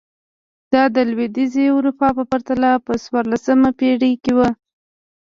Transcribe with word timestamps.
دا 0.71 0.83
د 0.95 0.97
لوېدیځې 1.09 1.65
اروپا 1.77 2.07
په 2.17 2.23
پرتله 2.31 2.69
په 2.85 2.93
څوارلسمه 3.03 3.69
پېړۍ 3.79 4.13
کې 4.23 4.31
و. 4.37 4.39